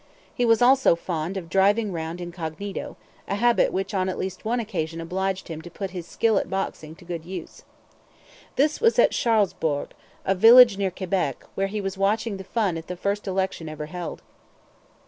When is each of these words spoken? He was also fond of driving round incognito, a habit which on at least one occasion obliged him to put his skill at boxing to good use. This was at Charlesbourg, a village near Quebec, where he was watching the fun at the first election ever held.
He 0.33 0.45
was 0.45 0.63
also 0.63 0.95
fond 0.95 1.37
of 1.37 1.47
driving 1.47 1.91
round 1.91 2.19
incognito, 2.21 2.97
a 3.27 3.35
habit 3.35 3.71
which 3.71 3.93
on 3.93 4.09
at 4.09 4.17
least 4.17 4.43
one 4.43 4.59
occasion 4.59 4.99
obliged 4.99 5.47
him 5.47 5.61
to 5.61 5.69
put 5.69 5.91
his 5.91 6.07
skill 6.07 6.39
at 6.39 6.49
boxing 6.49 6.95
to 6.95 7.05
good 7.05 7.23
use. 7.23 7.65
This 8.55 8.81
was 8.81 8.97
at 8.97 9.11
Charlesbourg, 9.11 9.91
a 10.25 10.33
village 10.33 10.75
near 10.79 10.89
Quebec, 10.89 11.43
where 11.53 11.67
he 11.67 11.81
was 11.81 11.99
watching 11.99 12.37
the 12.37 12.43
fun 12.43 12.79
at 12.79 12.87
the 12.87 12.97
first 12.97 13.27
election 13.27 13.69
ever 13.69 13.85
held. 13.85 14.23